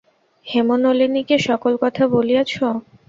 [0.47, 2.51] হেমনলিনীকে সকল কথা বলিয়াছ?